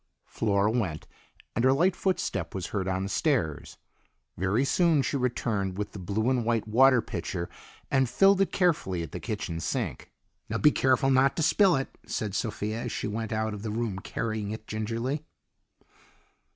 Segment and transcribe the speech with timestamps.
[0.25, 1.05] Flora went,
[1.55, 3.77] and her light footstep was heard on the stairs.
[4.35, 7.47] Very soon she returned with the blue and white water pitcher
[7.91, 10.11] and filled it carefully at the kitchen sink.
[10.49, 13.69] "Now be careful and not spill it," said Sophia as she went out of the
[13.69, 15.23] room carrying it gingerly.